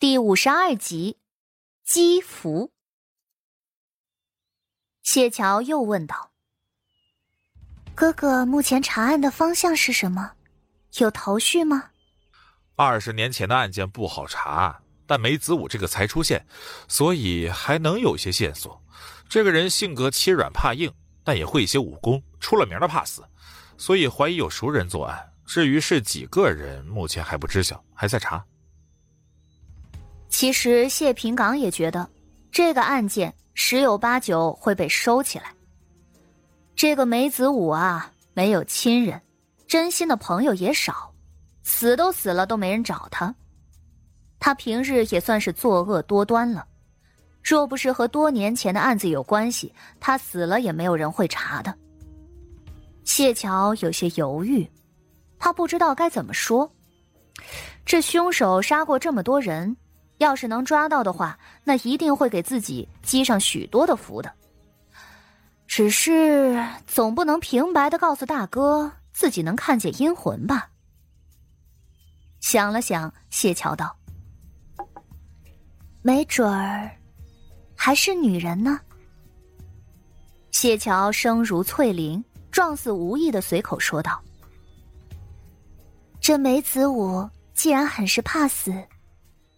[0.00, 1.18] 第五十二集，
[1.84, 2.72] 积福。
[5.02, 6.30] 谢桥又问道
[7.94, 10.32] ：“哥哥，目前查案的方向是什么？
[10.94, 11.90] 有头绪吗？”
[12.76, 16.42] 二十年前的案件不好查，但梅子武这个才出现，
[16.88, 18.82] 所以还能有些线索。
[19.28, 20.90] 这个人性格欺软怕硬，
[21.22, 23.22] 但也会一些武功，出了名的怕死，
[23.76, 25.30] 所以怀疑有熟人作案。
[25.44, 28.42] 至于是几个人，目前还不知晓，还在查。
[30.30, 32.08] 其实谢平岗也觉得，
[32.50, 35.52] 这个案件十有八九会被收起来。
[36.74, 39.20] 这个梅子武啊，没有亲人，
[39.66, 41.12] 真心的朋友也少，
[41.62, 43.34] 死都死了都没人找他。
[44.38, 46.66] 他平日也算是作恶多端了，
[47.42, 51.76] 若不是和多年前的案子有关系，他死了也没有人会查的。
[53.04, 54.66] 谢桥有些犹豫，
[55.38, 56.70] 他不知道该怎么说。
[57.84, 59.76] 这凶手杀过这么多人。
[60.20, 64.30] 要是能抓到的话，那一定会给自己积上许多的福的。
[65.66, 70.68] 只是总不能平白的告诉大哥自己能看见阴魂吧？
[72.40, 73.96] 想了想，谢桥道
[76.02, 76.90] ：“没准儿
[77.74, 78.78] 还是女人呢。”
[80.52, 84.20] 谢桥声如翠铃，状似无意的随口说道
[86.20, 88.70] ：“这梅子武既然很是怕死。”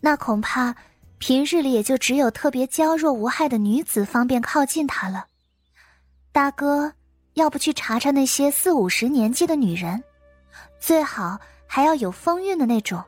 [0.00, 0.74] 那恐怕
[1.18, 5.26] 平日里也就只有特别娇弱无害的女子方便靠近他了。
[6.32, 6.92] 大哥，
[7.34, 10.02] 要不去查查那些四五十年纪的女人，
[10.78, 13.02] 最好还要有风韵的那种。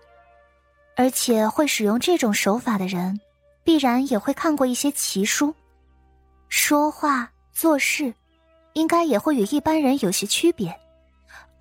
[0.94, 3.18] 而且会使用这种手法的人，
[3.64, 5.54] 必然也会看过一些奇书，
[6.50, 8.12] 说话做事，
[8.74, 10.78] 应该也会与一般人有些区别。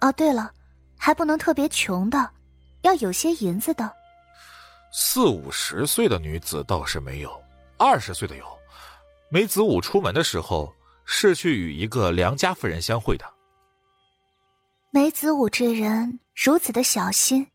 [0.01, 0.51] 哦，对了，
[0.97, 2.29] 还不能特别穷的，
[2.81, 3.89] 要有些银子的。
[4.91, 7.41] 四五十岁的女子倒是没有，
[7.77, 8.45] 二十岁的有。
[9.29, 10.73] 梅子武出门的时候
[11.05, 13.25] 是去与一个良家妇人相会的。
[14.91, 17.47] 梅子武这人如此的小心，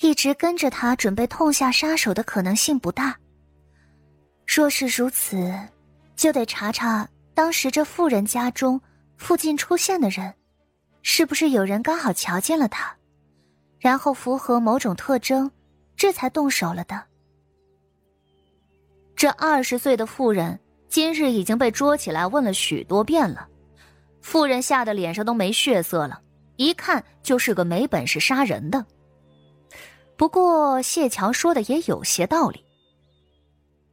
[0.00, 3.16] 一直跟着他准备痛下杀手的可能性不大。
[4.44, 5.52] 若是如此，
[6.16, 8.80] 就得查查当时这妇人家中
[9.16, 10.34] 附近出现的人，
[11.02, 12.92] 是不是有人刚好瞧见了他，
[13.78, 15.48] 然后符合某种特征。
[15.96, 17.02] 这才动手了的。
[19.14, 23.48] 这二十岁的妇人今日已经被捉起来问了许多遍了，
[24.20, 26.20] 妇人吓得脸上都没血色了，
[26.56, 28.84] 一看就是个没本事杀人的。
[30.16, 32.62] 不过谢桥说的也有些道理。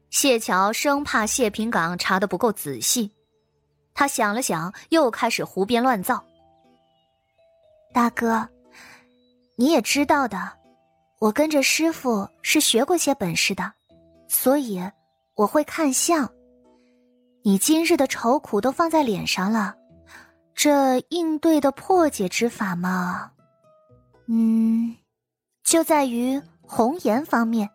[0.10, 3.12] 谢桥生怕谢平岗查的不够仔细，
[3.94, 6.24] 他想了想，又开始胡编乱造。
[7.94, 8.48] 大哥，
[9.56, 10.63] 你也知道的。
[11.24, 13.72] 我跟着师傅是学过些本事的，
[14.28, 14.84] 所以
[15.36, 16.30] 我会看相。
[17.44, 19.74] 你今日的愁苦都放在脸上了，
[20.54, 23.32] 这应对的破解之法嘛，
[24.28, 24.98] 嗯，
[25.64, 27.70] 就在于红颜方面。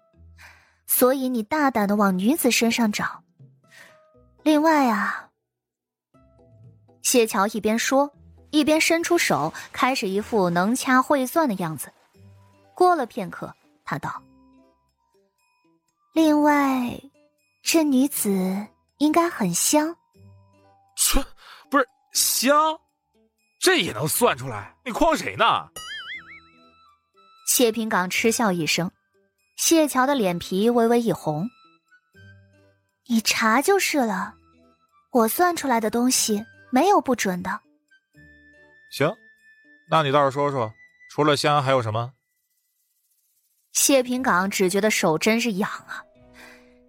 [0.86, 3.22] 所以你大胆的往女子身上找。
[4.42, 5.30] 另外啊，
[7.00, 8.12] 谢桥一边说，
[8.50, 11.90] 一边伸出手，开始一副能掐会算的样子。
[12.78, 13.52] 过了片刻，
[13.84, 14.22] 他道
[16.14, 16.96] ：“另外，
[17.60, 18.64] 这女子
[18.98, 19.96] 应该很香。
[20.94, 21.20] ”“切，
[21.68, 22.78] 不是香，
[23.58, 24.76] 这也能算出来？
[24.84, 25.68] 你诓谁呢？”
[27.50, 28.88] 谢平岗嗤笑一声，
[29.56, 31.50] 谢桥的脸皮微微一红。
[33.10, 34.36] “你查就是了，
[35.10, 37.60] 我算出来的东西没有不准的。
[38.92, 39.12] ”“行，
[39.90, 40.72] 那你倒是说说，
[41.10, 42.12] 除了香还有什么？”
[43.78, 46.02] 谢平岗只觉得手真是痒啊！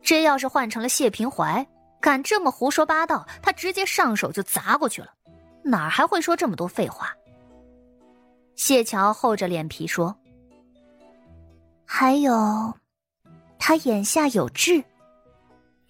[0.01, 1.65] 这要是换成了谢平怀，
[2.01, 5.13] 敢这么胡说八道，他直接上手就砸过去了，
[5.63, 7.13] 哪儿还会说这么多废话？
[8.55, 10.17] 谢桥厚着脸皮说
[11.85, 12.75] ：“还有，
[13.59, 14.83] 他眼下有痣。”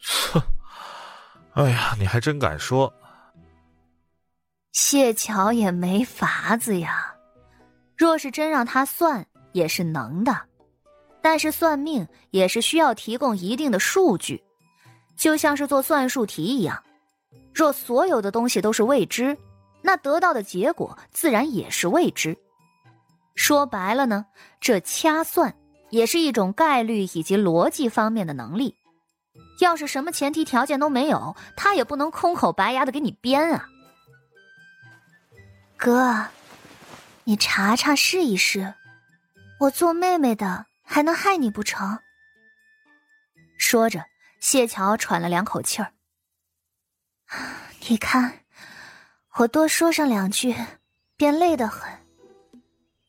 [0.03, 0.41] 哼！
[1.53, 2.93] 哎呀，你还真敢说！
[4.73, 7.15] 谢桥也没法子呀，
[7.95, 10.48] 若是真让他算，也是能的。
[11.21, 14.41] 但是算命也是需要提供一定的数据，
[15.17, 16.81] 就像是做算术题一样。
[17.53, 19.37] 若所有的东西都是未知，
[19.81, 22.37] 那得到的结果自然也是未知。
[23.35, 24.25] 说白了呢，
[24.61, 25.53] 这掐算
[25.89, 28.75] 也是一种概率以及逻辑方面的能力。
[29.59, 33.67] 要是什么前提条件都没有，他也不能空口白牙的给你编啊。
[35.75, 36.25] 哥，
[37.25, 38.73] 你查查试一试，
[39.59, 40.65] 我做妹妹的。
[40.91, 41.99] 还能害你不成？
[43.59, 44.03] 说着，
[44.39, 45.93] 谢桥喘了两口气儿。
[47.87, 48.39] 你看，
[49.35, 50.55] 我多说上两句，
[51.15, 51.87] 便累得很。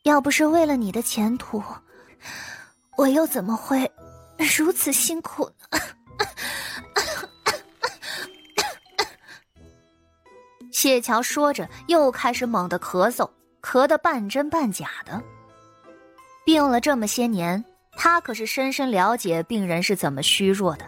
[0.03, 1.65] 要不是为了你的前途，
[2.99, 3.91] 我又怎么会
[4.59, 5.69] 如此辛苦呢？
[10.71, 13.27] 谢桥说着，又开始猛地咳嗽，
[13.63, 15.19] 咳得半真半假的。
[16.45, 20.87] 病了这么些年，他可是深深了解病人是怎么虚弱的，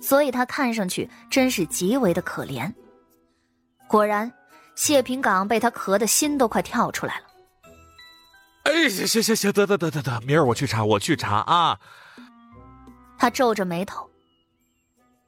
[0.00, 2.72] 所以他看上去真是极为的可怜。
[3.88, 4.32] 果然，
[4.74, 7.26] 谢平岗被他咳的心都快跳出来了。
[8.64, 11.78] 哎，行行行行，得得得得得，明儿我去查，我去查啊。
[13.18, 14.08] 他皱着眉头。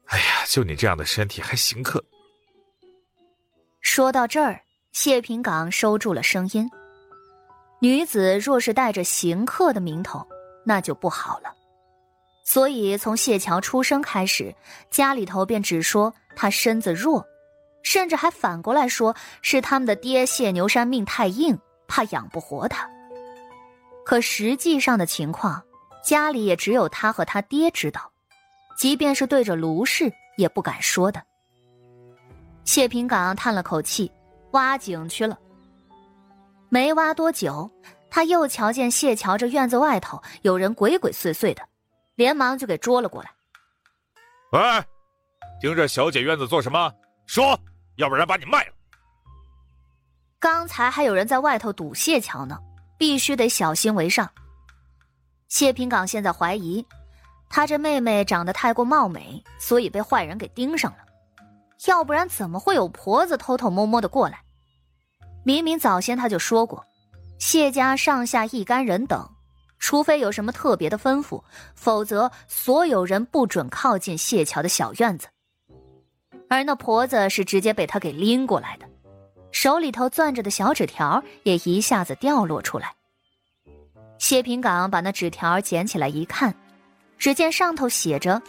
[0.07, 2.03] 哎呀，就你这样的身体还行客。
[3.81, 4.61] 说到这儿，
[4.93, 6.69] 谢平岗收住了声音。
[7.81, 10.27] 女子若是带着行客的名头，
[10.67, 11.55] 那就不好了。
[12.45, 14.55] 所以从谢桥出生开始，
[14.91, 17.25] 家里头便只说他身子弱，
[17.83, 22.89] 甚至还反过来说是他们的爹谢牛山命太硬，怕养不活他。
[24.05, 25.63] 可实际上的情况，
[26.05, 28.11] 家里也只有他和他爹知道，
[28.77, 31.23] 即便是对着卢氏也不敢说的。
[32.65, 34.11] 谢平岗叹了口气，
[34.51, 35.39] 挖井去了。
[36.69, 37.71] 没挖多久，
[38.11, 41.63] 他又瞧见谢桥这院子外头有人鬼鬼祟祟的，
[42.15, 43.31] 连忙就给捉了过来。
[44.53, 44.61] 喂，
[45.61, 46.93] 盯着小姐院子做什么？
[47.27, 47.59] 说，
[47.97, 48.73] 要不然把你卖了。
[50.39, 52.59] 刚才还有人在外头堵谢桥呢。
[52.99, 54.27] 必须得小心为上。
[55.49, 56.83] 谢平岗现在怀疑，
[57.51, 60.99] 他这妹妹长得太过貌美，所以被坏人给盯上了。
[61.87, 64.41] 要不然怎么会有婆子偷偷摸摸的过来？
[65.45, 66.83] 明明早先他就说过，
[67.39, 69.29] 谢家上下一干人等，
[69.79, 71.43] 除非有什么特别的吩咐，
[71.75, 75.29] 否则所有人不准靠近谢桥的小院子。
[76.49, 78.87] 而那婆子是直接被他给拎过来的。
[79.53, 82.95] 手里头攥着的小纸条也一下子掉落出来。
[84.19, 86.55] 谢平岗把那纸条捡起来一看，
[87.19, 88.41] 只见上头写着：“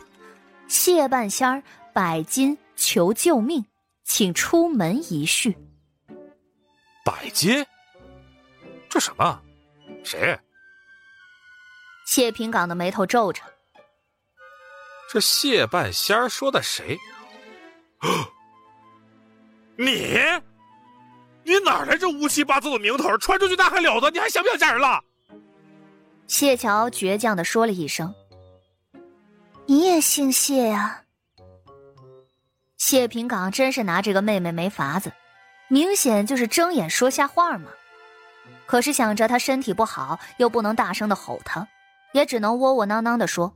[0.67, 1.63] 谢半仙儿
[1.93, 3.65] 百金求救命，
[4.03, 5.57] 请出门一叙。”
[7.03, 7.65] 百金？
[8.89, 9.41] 这什么？
[10.03, 10.39] 谁？
[12.05, 13.41] 谢平岗的眉头皱着。
[15.09, 16.97] 这谢半仙儿说的谁？
[19.77, 20.19] 你？
[21.43, 23.17] 你哪来这乌七八糟的名头？
[23.17, 24.09] 传出去那还了得？
[24.09, 25.01] 你还想不想嫁人了？
[26.27, 28.13] 谢桥倔强的说了一声
[29.65, 31.03] ：“你也姓谢呀？”
[32.75, 35.13] 谢平岗真是拿这个妹妹没法子，
[35.69, 37.71] 明显就是睁眼说瞎话嘛。
[38.67, 41.67] 可是想着他身体不好，又不能大声的吼他，
[42.13, 43.51] 也只能窝窝囊囊的说：“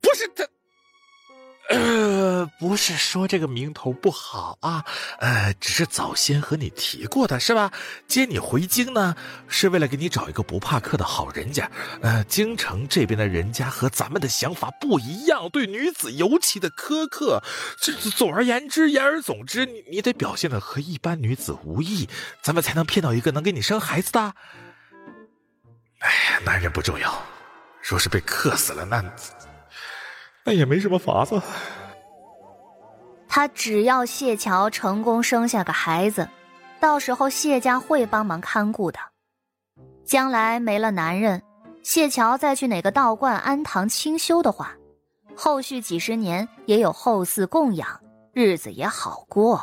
[0.00, 0.44] 不是他。
[2.58, 4.84] ”不是说这个名头不好啊，
[5.18, 7.70] 呃，只是早先和你提过的是吧？
[8.06, 9.14] 接你回京呢，
[9.46, 11.70] 是为了给你找一个不怕客的好人家。
[12.00, 17.42] 呃，京城这边的人家和咱们的想法不一样，对女子尤其的苛刻。
[17.78, 22.08] 这总而言之，言而总之，你你得表现的和一般女子无异，
[22.42, 24.34] 咱们才能骗到一个能给你生孩子的。
[25.98, 27.22] 哎呀，男人不重要，
[27.82, 29.04] 若是被克死了，那……
[30.44, 31.42] 那也没什么法子。
[33.36, 36.26] 他只要谢桥成功生下个孩子，
[36.80, 38.98] 到时候谢家会帮忙看顾的。
[40.06, 41.42] 将来没了男人，
[41.82, 44.74] 谢桥再去哪个道观安堂清修的话，
[45.34, 48.00] 后续几十年也有后嗣供养，
[48.32, 49.62] 日子也好过。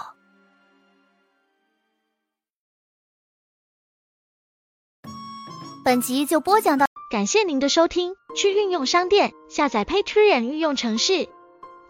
[5.84, 6.86] 本集就播讲到。
[7.10, 11.28] 感谢您的收听，去运用商店下载 Patreon 运用城市，